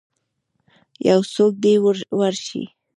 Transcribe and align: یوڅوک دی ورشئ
یوڅوک 1.07 1.53
دی 1.63 1.73
ورشئ 2.19 2.63